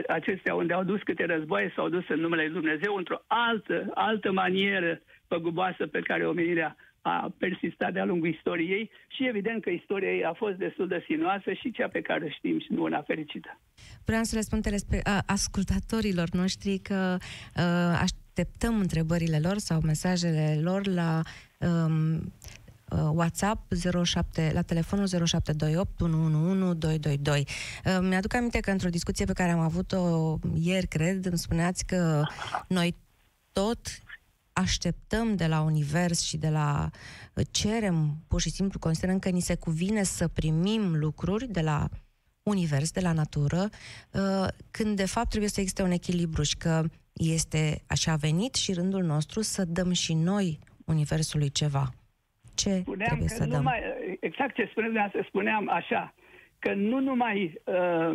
[0.08, 4.32] acestea unde au dus câte războaie s-au dus în numele Lui Dumnezeu într-o altă, altă
[4.32, 10.24] manieră păguboasă pe care omenirea a persistat de-a lungul istoriei și evident că istoria ei
[10.24, 13.60] a fost destul de sinuoasă și cea pe care o știm și nu una fericită.
[14.04, 20.86] Vreau să le spun telespe- ascultatorilor noștri că uh, așteptăm întrebările lor sau mesajele lor
[20.86, 21.20] la
[21.58, 22.32] um,
[23.14, 23.72] WhatsApp
[24.04, 27.46] 07, la telefonul 0728 111 222.
[28.08, 32.22] Mi-aduc aminte că într-o discuție pe care am avut-o ieri, cred, îmi spuneați că
[32.68, 32.94] noi
[33.52, 33.78] tot
[34.52, 36.90] așteptăm de la univers și de la
[37.50, 41.88] cerem, pur și simplu considerăm că ni se cuvine să primim lucruri de la
[42.42, 43.68] univers, de la natură,
[44.12, 48.72] uh, când de fapt trebuie să existe un echilibru și că este așa venit și
[48.72, 51.88] rândul nostru să dăm și noi universului ceva.
[52.54, 53.56] Ce spuneam trebuie să dăm?
[53.56, 53.80] Numai,
[54.20, 56.14] exact ce spuneam, spuneam așa,
[56.62, 58.10] că nu numai uh,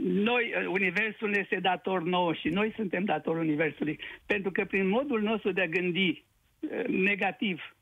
[0.00, 5.22] noi, Universul ne este dator nouă și noi suntem dator Universului, pentru că prin modul
[5.22, 6.24] nostru de a gândi
[6.60, 7.74] uh, negativ,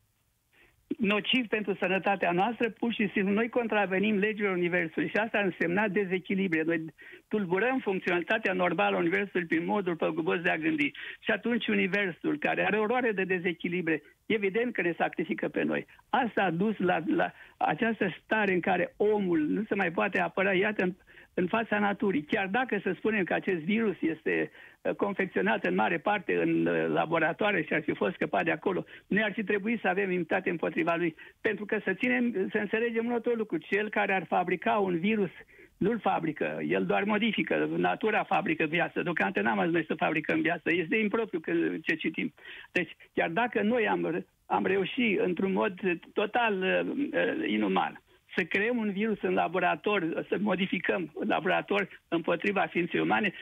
[0.98, 6.62] nociv pentru sănătatea noastră, pur și simplu noi contravenim legile Universului și asta însemna dezechilibre.
[6.62, 6.84] Noi
[7.28, 10.90] tulburăm funcționalitatea normală a Universului prin modul păgubos de a gândi.
[11.20, 15.86] Și atunci Universul, care are oroare de dezechilibre, evident că ne sacrifică pe noi.
[16.10, 20.52] Asta a dus la, la această stare în care omul nu se mai poate apăra,
[20.52, 20.96] iată,
[21.40, 22.22] în, în fața naturii.
[22.22, 24.50] Chiar dacă să spunem că acest virus este
[24.82, 28.84] uh, confecționat în mare parte în uh, laboratoare și ar fi fost scăpat de acolo,
[29.06, 31.14] noi ar fi trebuit să avem imunitate împotriva lui.
[31.40, 33.56] Pentru că să ținem, să înțelegem un alt lucru.
[33.56, 35.30] Cel care ar fabrica un virus
[35.76, 39.02] nu-l fabrică, el doar modifică, natura fabrică viață.
[39.02, 42.32] Deocamdată n-am ajuns noi să fabricăm viață, este impropriu că ce citim.
[42.72, 45.74] Deci, chiar dacă noi am, am reușit într-un mod
[46.12, 48.00] total uh, inuman
[48.36, 53.32] să creăm un virus în laborator, să modificăm în laborator împotriva ființei umane,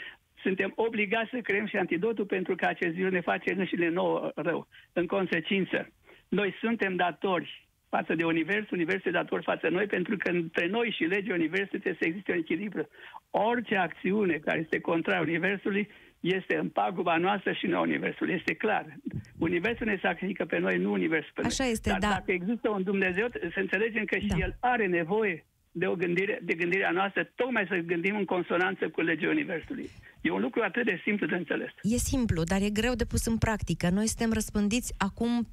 [0.42, 4.68] suntem obligați să creăm și antidotul pentru că acest virus ne face înșine nouă rău.
[4.92, 5.88] În consecință,
[6.28, 10.94] noi suntem datori față de univers, universul e dator față noi, pentru că între noi
[10.96, 12.88] și legea universului trebuie să existe un echilibru.
[13.30, 15.88] Orice acțiune care este contra universului
[16.20, 18.34] este în paguba noastră și nu a Universului.
[18.34, 18.96] Este clar.
[19.38, 21.50] Universul ne sacrifică pe noi, nu Universul pe noi.
[21.50, 22.08] Așa este, Dar da.
[22.08, 24.36] dacă există un Dumnezeu, să înțelegem că și da.
[24.36, 29.00] El are nevoie de o gândire, de gândirea noastră, tocmai să gândim în consonanță cu
[29.00, 29.90] legea Universului.
[30.20, 31.70] E un lucru atât de simplu de înțeles.
[31.82, 33.88] E simplu, dar e greu de pus în practică.
[33.90, 35.48] Noi suntem răspândiți acum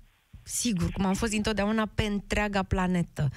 [0.46, 3.30] sigur, cum am fost întotdeauna pe întreaga planetă.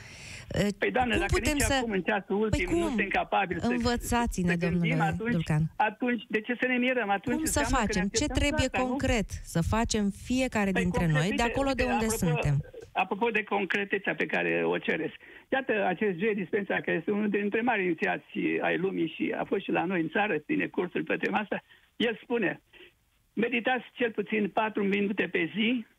[0.78, 1.74] Păi, doamne, cum dacă putem nici să...
[1.74, 2.82] acum, în ceasul păi ultim, păi cum?
[2.82, 5.62] nu suntem capabili Învățați-ne, să domnule gândim, atunci, Dulcan.
[5.76, 7.10] Atunci, de ce să ne mirăm?
[7.10, 8.08] Atunci cum să facem?
[8.08, 9.40] Ce trebuie asta, concret nu?
[9.42, 12.54] să facem fiecare păi dintre noi, de acolo de unde apropo, suntem?
[12.92, 15.16] Apropo de concretețea pe care o cereți.
[15.48, 16.22] Iată, acest J.
[16.34, 20.00] Dispensa, care este unul dintre mari inițiații ai lumii și a fost și la noi
[20.00, 21.62] în țară, ține cursuri pe tema asta,
[21.96, 22.60] el spune,
[23.32, 25.96] meditați cel puțin 4 minute pe zi, Uh,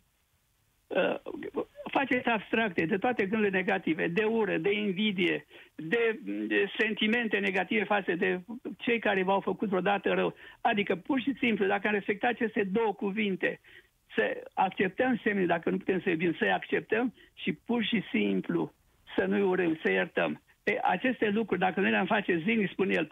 [1.92, 8.14] faceți abstracte de toate gândurile negative, de ură, de invidie, de, de sentimente negative față
[8.16, 8.40] de
[8.78, 10.36] cei care v-au făcut vreodată rău.
[10.62, 13.60] Adică, pur și simplu, dacă am respectat aceste două cuvinte,
[14.16, 18.74] să acceptăm semnele, dacă nu putem să iubim, să-i acceptăm și pur și simplu
[19.16, 20.42] să nu-i urâm, să iertăm.
[20.64, 23.08] Pe aceste lucruri, dacă noi le-am face zilnic, spune el,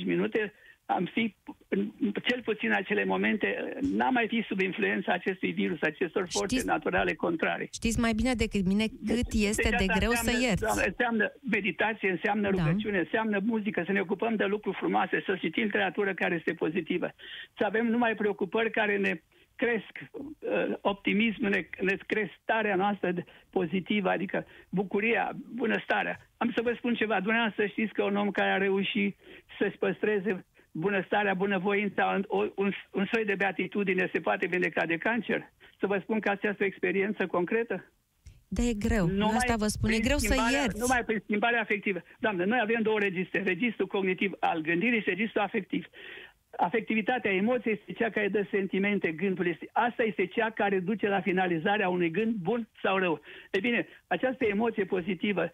[0.00, 0.52] 4-5 minute,
[0.94, 1.34] am fi,
[2.22, 7.14] cel puțin acele momente, n-am mai fi sub influența acestui virus, acestor forțe știți, naturale
[7.14, 7.68] contrare.
[7.72, 10.62] Știți mai bine decât mine cât deci, este deci de greu înseamnă, să ierți.
[10.62, 12.56] Doamne, înseamnă meditație, înseamnă da.
[12.56, 17.08] rugăciune, înseamnă muzică, să ne ocupăm de lucruri frumoase, să citim literatură care este pozitivă,
[17.58, 19.20] să avem numai preocupări care ne
[19.56, 23.14] cresc uh, optimismul, ne, ne cresc starea noastră
[23.50, 26.16] pozitivă, adică bucuria, bunăstarea.
[26.36, 29.16] Am să vă spun ceva, dumneavoastră știți că un om care a reușit
[29.58, 35.52] să-și păstreze bunăstarea, bunăvoința, un, un, un soi de beatitudine se poate vindeca de cancer?
[35.80, 37.84] Să vă spun că asta este o experiență concretă?
[38.48, 39.06] Da, e greu.
[39.06, 39.90] Numai asta vă spun.
[39.90, 40.78] E greu să ierți.
[40.78, 42.02] Numai prin schimbarea afectivă.
[42.18, 43.42] Doamne, noi avem două registre.
[43.42, 45.86] Registrul cognitiv al gândirii și registrul afectiv.
[46.56, 49.46] afectivitatea emoției este cea care dă sentimente, gândul.
[49.46, 53.20] Este, asta este cea care duce la finalizarea unui gând bun sau rău.
[53.50, 55.52] E bine, această emoție pozitivă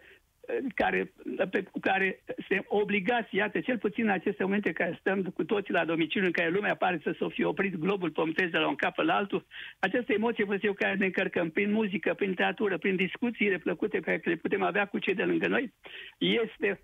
[0.75, 1.11] care,
[1.49, 5.85] pe care suntem obligați, iată, cel puțin în aceste momente care stăm cu toții la
[5.85, 8.97] domiciliu, în care lumea pare să s-o fi oprit globul pământesc de la un cap
[8.97, 9.45] la altul,
[9.79, 14.21] această emoție pozitivă care ne încărcăm prin muzică, prin literatură, prin discuțiile plăcute pe care
[14.23, 15.73] le putem avea cu cei de lângă noi,
[16.17, 16.79] este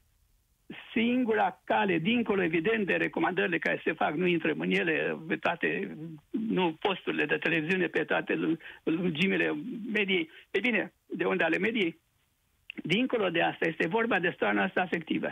[0.94, 5.98] singura cale, dincolo evident de recomandările care se fac, nu intrăm în ele, pe toate,
[6.32, 9.54] nu posturile de televiziune, pe toate lungimile
[9.94, 10.30] mediei.
[10.52, 12.00] E bine, de unde ale mediei,
[12.84, 15.28] Dincolo de asta, este vorba de starea noastră afectivă.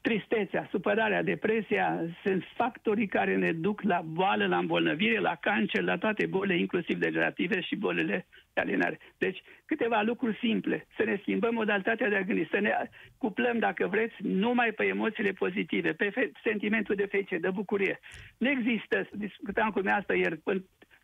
[0.00, 5.98] Tristețea, supărarea, depresia sunt factorii care ne duc la boală, la îmbolnăvire, la cancer, la
[5.98, 8.98] toate bolile, inclusiv degenerative și bolile de alienare.
[9.18, 10.86] Deci, câteva lucruri simple.
[10.96, 12.72] Să ne schimbăm modalitatea de a gândi, să ne
[13.18, 18.00] cuplăm, dacă vreți, numai pe emoțiile pozitive, pe fe- sentimentul de fericire, de bucurie.
[18.38, 20.40] Nu există, discutam cu mea asta ieri,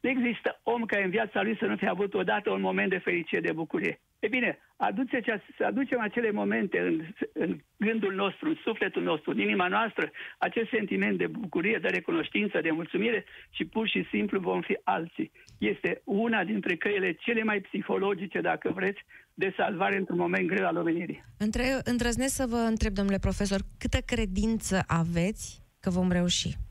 [0.00, 2.98] nu există om care în viața lui să nu fie avut odată un moment de
[2.98, 4.00] fericire, de bucurie.
[4.18, 5.22] E bine, aduce,
[5.56, 10.68] să aducem acele momente în, în gândul nostru, în sufletul nostru, în inima noastră, acest
[10.70, 15.30] sentiment de bucurie, de recunoștință, de mulțumire și pur și simplu vom fi alții.
[15.58, 19.00] Este una dintre căile cele mai psihologice, dacă vreți,
[19.34, 21.24] de salvare într-un moment greu al omenirii.
[21.38, 26.67] Între, îndrăznesc să vă întreb, domnule profesor, câtă credință aveți că vom reuși?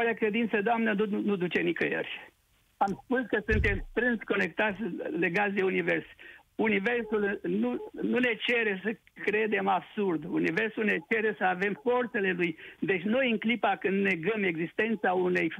[0.00, 2.32] Fără credință, Doamnă, nu, nu duce nicăieri.
[2.76, 4.78] Am spus că suntem strâns conectați,
[5.18, 6.04] legați de univers.
[6.54, 10.24] Universul nu, nu ne cere să credem absurd.
[10.24, 12.58] Universul ne cere să avem forțele lui.
[12.78, 15.52] Deci noi în clipa când negăm existența unei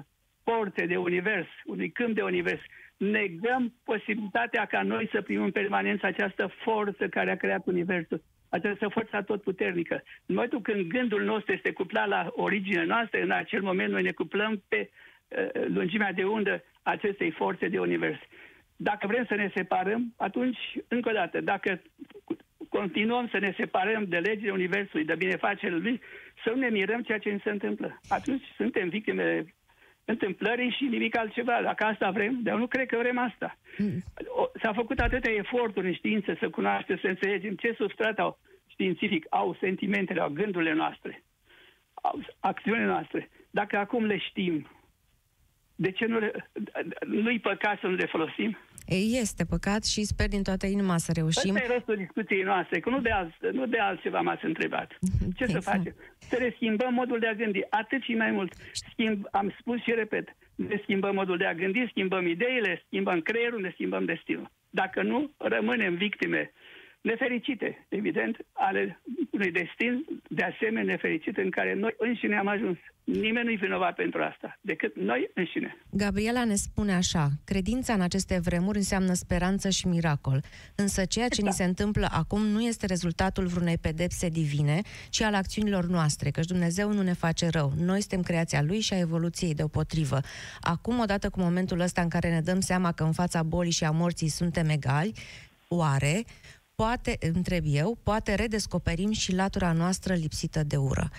[0.44, 2.60] forțe de univers, unui câmp de univers,
[2.96, 8.88] negăm posibilitatea ca noi să primim în permanență această forță care a creat universul această
[8.88, 10.02] forță tot puternică.
[10.26, 14.12] În momentul când gândul nostru este cuplat la originea noastră, în acel moment noi ne
[14.12, 14.90] cuplăm pe
[15.28, 18.18] uh, lungimea de undă acestei forțe de univers.
[18.76, 20.58] Dacă vrem să ne separăm, atunci,
[20.88, 21.82] încă o dată, dacă
[22.68, 26.00] continuăm să ne separăm de legile Universului, de binefacerea lui,
[26.44, 28.00] să nu ne mirăm ceea ce ni se întâmplă.
[28.08, 29.54] Atunci suntem victime
[30.04, 31.60] întâmplării și nimic altceva.
[31.62, 33.56] Dacă asta vrem, dar eu nu cred că vrem asta.
[33.78, 34.02] Mm.
[34.62, 39.56] S-a făcut atâtea eforturi în știință să cunoaștem, să înțelegem ce substrat au științific au
[39.60, 41.22] sentimentele, au gândurile noastre,
[41.94, 43.28] au acțiunile noastre.
[43.50, 44.66] Dacă acum le știm,
[45.74, 46.50] de ce nu le,
[47.06, 48.58] nu-i păcat să nu le folosim?
[48.96, 51.54] Este păcat și sper din toată inima să reușim.
[51.54, 54.88] Asta e rostul discuției noastre, că nu de, alt, nu de altceva m-ați întrebat.
[55.36, 55.50] Ce exact.
[55.50, 55.94] să facem?
[56.18, 58.52] Să le schimbăm modul de a gândi, atât și mai mult.
[58.72, 63.60] Schimb, am spus și repet, ne schimbăm modul de a gândi, schimbăm ideile, schimbăm creierul,
[63.60, 64.50] ne schimbăm destinul.
[64.70, 66.52] Dacă nu, rămânem victime
[67.00, 72.78] nefericite, evident, ale unui destin de asemenea nefericit în care noi înșine am ajuns.
[73.04, 75.76] Nimeni nu-i vinovat pentru asta, decât noi înșine.
[75.90, 80.42] Gabriela ne spune așa, credința în aceste vremuri înseamnă speranță și miracol,
[80.74, 81.46] însă ceea ce da.
[81.46, 84.80] ni se întâmplă acum nu este rezultatul vreunei pedepse divine,
[85.10, 87.72] ci al acțiunilor noastre, căci Dumnezeu nu ne face rău.
[87.76, 90.20] Noi suntem creația Lui și a evoluției deopotrivă.
[90.60, 93.84] Acum, odată cu momentul ăsta în care ne dăm seama că în fața bolii și
[93.84, 95.12] a morții suntem egali,
[95.68, 96.24] oare
[96.80, 101.10] poate, întreb eu, poate redescoperim și latura noastră lipsită de ură.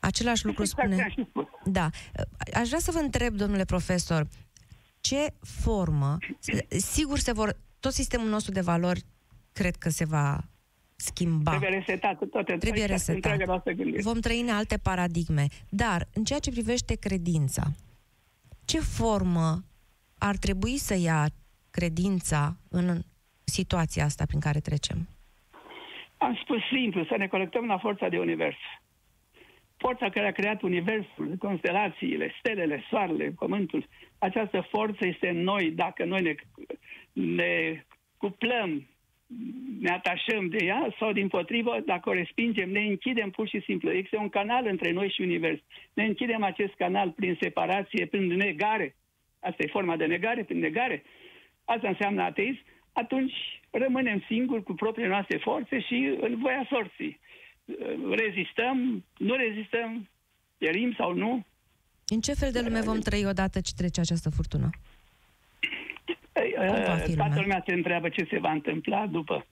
[0.00, 1.14] Același lucru exact spune...
[1.64, 1.90] Da.
[2.54, 4.28] Aș vrea să vă întreb, domnule profesor,
[5.00, 6.18] ce formă,
[6.68, 9.04] sigur se vor, tot sistemul nostru de valori
[9.52, 10.44] cred că se va
[10.96, 11.50] schimba.
[11.50, 13.38] Trebuie resetat toate Trebuie resetat.
[14.00, 15.46] Vom trăi în alte paradigme.
[15.68, 17.72] Dar, în ceea ce privește credința,
[18.64, 19.64] ce formă
[20.18, 21.28] ar trebui să ia
[21.70, 23.02] credința în
[23.46, 25.08] situația asta prin care trecem?
[26.16, 28.56] Am spus simplu, să ne conectăm la forța de univers.
[29.76, 33.86] Forța care a creat universul, constelațiile, stelele, soarele, pământul,
[34.18, 36.34] această forță este în noi dacă noi ne,
[37.12, 37.84] ne
[38.16, 38.86] cuplăm,
[39.80, 43.92] ne atașăm de ea sau din potrivă, dacă o respingem, ne închidem pur și simplu.
[43.92, 45.60] Există un canal între noi și univers.
[45.92, 48.96] Ne închidem acest canal prin separație, prin negare.
[49.40, 51.02] Asta e forma de negare, prin negare.
[51.64, 52.60] Asta înseamnă ateism
[53.02, 53.34] atunci
[53.70, 57.20] rămânem singuri cu propriile noastre forțe și în voia sorții.
[58.10, 60.08] Rezistăm, nu rezistăm,
[60.58, 61.44] pierim sau nu.
[62.08, 64.70] În ce fel de lume vom trăi odată ce trece această furtună?
[67.16, 69.46] Toată lumea se întreabă ce se va întâmpla după.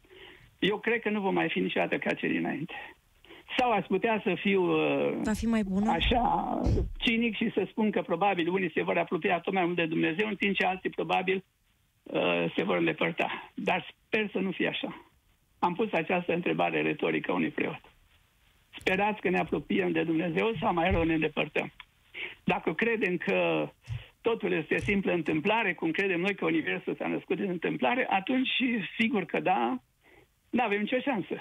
[0.59, 2.75] Eu cred că nu vom mai fi niciodată ca cei dinainte.
[3.59, 4.63] Sau aș putea să fiu
[5.23, 5.91] va fi mai bună?
[5.91, 6.61] așa
[6.99, 10.29] cinic și să spun că probabil unii se vor apropia tot mai mult de Dumnezeu,
[10.29, 11.45] în timp ce alții probabil
[12.05, 13.51] Uh, se vor îndepărta.
[13.55, 15.11] Dar sper să nu fie așa.
[15.59, 17.81] Am pus această întrebare retorică unui preot.
[18.79, 21.73] sperați că ne apropiem de Dumnezeu sau mai rău ne îndepărtăm.
[22.45, 23.69] Dacă credem că
[24.21, 28.49] totul este simplă întâmplare, cum credem noi că Universul s-a născut din întâmplare, atunci
[28.99, 29.83] sigur că da,
[30.51, 31.35] nu avem nicio șansă.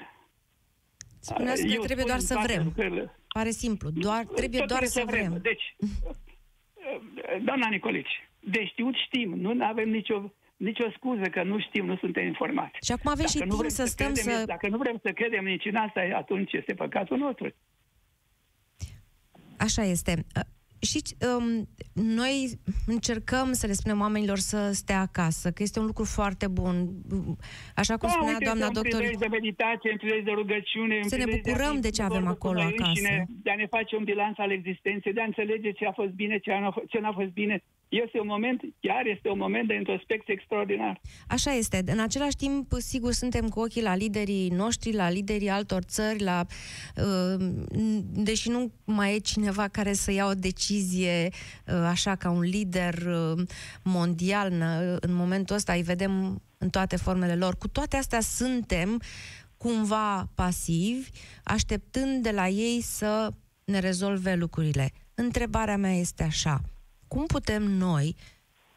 [1.19, 2.63] Spuneați că Eu trebuie doar spun să toate vrem.
[2.63, 3.19] lucrurile.
[3.33, 3.89] Pare simplu.
[3.89, 5.39] Doar, trebuie Tot doar trebuie să vrem.
[5.41, 5.75] Deci,
[7.47, 12.25] doamna Nicolici, de știut știm, nu avem nicio, nicio scuză că nu știm, nu suntem
[12.25, 12.77] informați.
[12.85, 14.45] Și acum avem și Dacă nu timp vrem să stăm credem, să...
[14.45, 17.53] Dacă nu vrem să credem nici în asta, atunci este păcatul nostru.
[19.57, 20.13] Așa este.
[20.35, 20.41] Uh,
[20.79, 21.01] Și
[21.37, 22.49] um, noi
[22.85, 26.75] încercăm să le spunem oamenilor să stea acasă, că este un lucru foarte bun.
[27.75, 30.95] Așa cum spunea Da, uite, doamna în doctor, prilej de meditație, în prilej de rugăciune,
[30.97, 32.89] în Să ne prilej bucurăm a fi de ce avem vorbă acolo cu noi acasă.
[32.89, 36.11] înșine, De a ne face un bilanț al existenței, de a înțelege ce a fost
[36.11, 37.63] bine, ce, a, ce n-a fost bine.
[38.01, 41.01] Este un moment, chiar este un moment de introspecție extraordinar.
[41.27, 41.83] Așa este.
[41.85, 46.45] În același timp, sigur, suntem cu ochii la liderii noștri, la liderii altor țări, la,
[46.95, 47.45] uh,
[48.13, 52.93] deși nu mai e cineva care să ia o decizie uh, așa ca un lider
[52.93, 53.45] uh,
[53.83, 54.61] mondial în,
[54.99, 57.55] în momentul ăsta, îi vedem în toate formele lor.
[57.55, 59.01] Cu toate astea suntem
[59.57, 61.09] cumva pasivi,
[61.43, 63.29] așteptând de la ei să
[63.65, 64.91] ne rezolve lucrurile.
[65.15, 66.61] Întrebarea mea este așa,
[67.13, 68.15] cum putem noi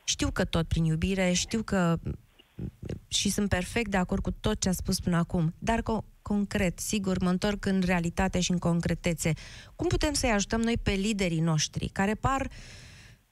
[0.05, 1.99] știu că tot prin iubire, știu că
[3.09, 6.79] și sunt perfect de acord cu tot ce a spus până acum, dar co- concret,
[6.79, 9.33] sigur, mă întorc în realitate și în concretețe.
[9.77, 12.51] Cum putem să-i ajutăm noi pe liderii noștri, care par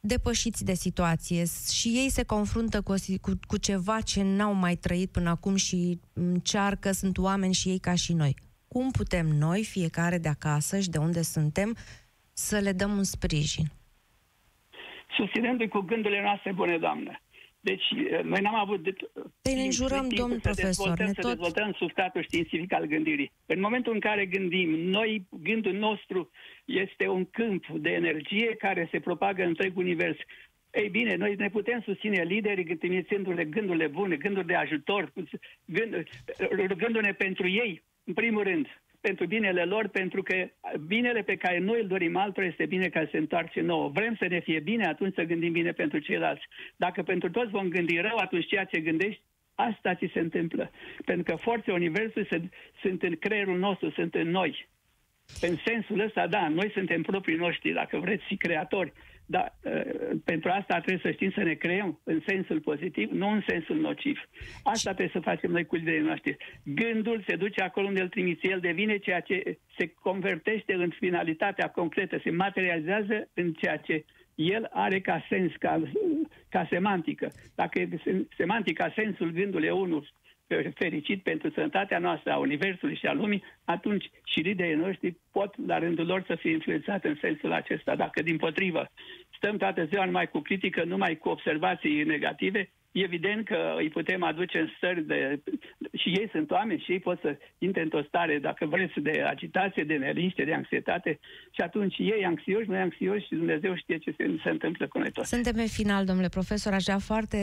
[0.00, 4.52] depășiți de situație și ei se confruntă cu, o si- cu, cu ceva ce n-au
[4.52, 8.36] mai trăit până acum și încearcă, sunt oameni și ei ca și noi.
[8.68, 11.76] Cum putem noi, fiecare de acasă și de unde suntem,
[12.32, 13.72] să le dăm un sprijin?
[15.16, 17.18] Susținându-i cu gândurile noastre bune, Doamnă.
[17.60, 18.92] Deci, eh, noi n-am avut de,
[19.42, 22.84] Păi ne înjurăm, timp domn să profesor, dezvoltăm, ne să tot- dezvoltăm substratul științific al
[22.84, 23.32] gândirii.
[23.46, 26.30] În momentul în care gândim, noi, gândul nostru
[26.64, 30.18] este un câmp de energie care se propagă în întreg univers.
[30.70, 35.12] Ei bine, noi ne putem susține liderii trimițându-le gândurile bune, gânduri de ajutor,
[35.64, 36.04] gând,
[36.66, 38.66] rugându-ne pentru ei, în primul rând,
[39.08, 40.34] pentru binele lor, pentru că
[40.86, 43.88] binele pe care noi îl dorim altora este bine ca să se întoarce nouă.
[43.88, 46.44] Vrem să ne fie bine, atunci să gândim bine pentru ceilalți.
[46.76, 49.22] Dacă pentru toți vom gândi rău, atunci ceea ce gândești,
[49.54, 50.70] asta ți se întâmplă.
[51.04, 54.68] Pentru că forțele Universului sunt, sunt în creierul nostru, sunt în noi.
[55.40, 58.92] În sensul ăsta, da, noi suntem proprii noștri, dacă vreți, și creatori.
[59.26, 63.42] Dar uh, pentru asta trebuie să știm să ne creăm în sensul pozitiv, nu în
[63.46, 64.18] sensul nociv.
[64.62, 66.36] Asta trebuie să facem noi cu liderii noștri.
[66.64, 71.68] Gândul se duce acolo unde îl trimiți, el devine ceea ce se convertește în finalitatea
[71.68, 74.04] concretă, se materializează în ceea ce
[74.34, 75.82] el are ca sens, ca,
[76.48, 77.32] ca semantică.
[77.54, 77.88] Dacă e
[78.36, 80.08] semantica, sensul gândului e unul
[80.74, 85.78] fericit pentru sănătatea noastră, a Universului și a lumii, atunci și liderii noștri pot, la
[85.78, 87.96] rândul lor, să fie influențați în sensul acesta.
[87.96, 88.90] Dacă, din potrivă,
[89.36, 94.22] stăm toată ziua numai cu critică, numai cu observații negative, e evident că îi putem
[94.22, 95.42] aduce în stări de...
[95.92, 99.84] Și ei sunt oameni și ei pot să intre într-o stare, dacă vreți, de agitație,
[99.84, 101.18] de neliniște, de anxietate
[101.50, 105.10] și atunci ei anxioși, noi anxioși și Dumnezeu știe ce se, se întâmplă cu noi
[105.10, 105.28] toți.
[105.28, 107.38] Suntem pe final, domnule profesor, aș vrea foarte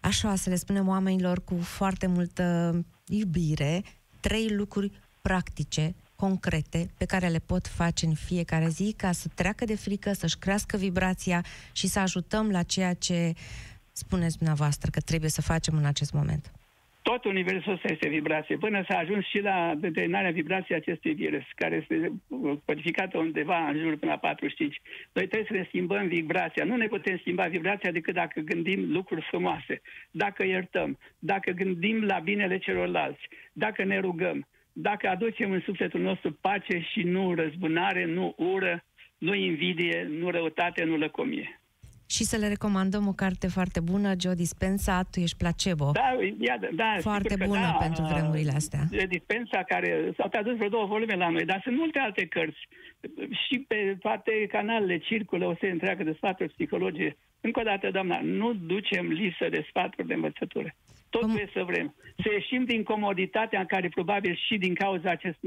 [0.00, 2.74] așa să le spunem oamenilor cu foarte multă
[3.06, 3.82] iubire,
[4.20, 9.64] trei lucruri practice, concrete, pe care le pot face în fiecare zi ca să treacă
[9.64, 13.34] de frică, să-și crească vibrația și să ajutăm la ceea ce
[13.92, 16.52] spuneți dumneavoastră că trebuie să facem în acest moment.
[17.08, 21.76] Tot universul ăsta este vibrație, până s-a ajuns și la determinarea vibrației acestui virus, care
[21.76, 22.12] este
[22.64, 24.80] codificată undeva în jur până la 45.
[25.12, 26.64] Noi trebuie să ne schimbăm vibrația.
[26.64, 29.80] Nu ne putem schimba vibrația decât dacă gândim lucruri frumoase,
[30.10, 36.32] dacă iertăm, dacă gândim la binele celorlalți, dacă ne rugăm, dacă aducem în sufletul nostru
[36.40, 38.84] pace și nu răzbunare, nu ură,
[39.18, 41.57] nu invidie, nu răutate, nu lăcomie.
[42.10, 45.90] Și să le recomandăm o carte foarte bună, Joe Dispenza, Tu ești placebo.
[45.92, 48.82] Da, ia, da, foarte sigur că bună da, pentru vremurile astea.
[49.08, 52.68] Dispensa care s-au tradus vreo două volume la noi, dar sunt multe alte cărți.
[53.46, 57.16] Și pe toate canalele circulă o serie întreagă de sfaturi psihologie.
[57.40, 60.74] Încă o dată, doamna, nu ducem listă de sfaturi de învățătură.
[61.10, 61.30] Tot Cum?
[61.30, 61.94] trebuie să vrem.
[62.22, 65.38] Să ieșim din comoditatea în care probabil și din cauza acest,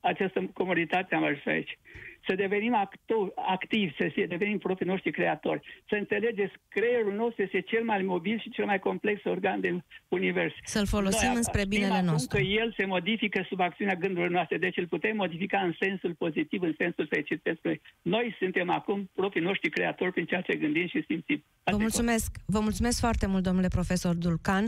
[0.00, 1.78] această comoditate am ajuns aici.
[2.26, 5.60] Să devenim actu- activi, să devenim proprii noștri creatori.
[5.88, 10.54] Să înțelegeți, creierul nostru este cel mai mobil și cel mai complex organ din univers.
[10.64, 12.36] Să-l folosim Noi înspre știm binele acum nostru.
[12.36, 16.62] că el se modifică sub acțiunea gândurilor noastre, deci îl putem modifica în sensul pozitiv,
[16.62, 17.80] în sensul fericit pentru noi.
[18.02, 21.44] Noi suntem acum proprii noștri creatori prin ceea ce gândim și simțim.
[21.46, 24.66] Vă Asta e mulțumesc, vă mulțumesc foarte mult, domnule profesor Dulcan.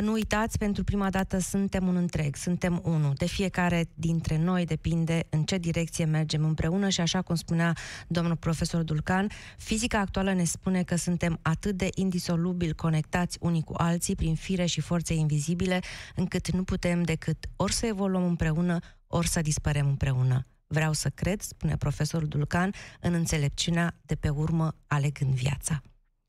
[0.00, 3.12] Nu uitați, pentru prima dată suntem un întreg, suntem unul.
[3.16, 7.76] De fiecare dintre noi depinde în ce direcție mergem împreună și așa cum spunea
[8.08, 13.74] domnul profesor Dulcan, fizica actuală ne spune că suntem atât de indisolubil conectați unii cu
[13.76, 15.80] alții prin fire și forțe invizibile,
[16.14, 20.46] încât nu putem decât ori să evoluăm împreună, ori să dispărem împreună.
[20.66, 25.82] Vreau să cred, spune profesorul Dulcan, în înțelepciunea de pe urmă alegând viața.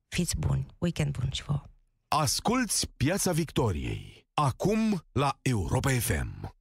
[0.08, 1.73] Fiți buni, weekend bun și vouă!
[2.16, 6.56] Asculți Piața Victoriei, acum la Europa FM.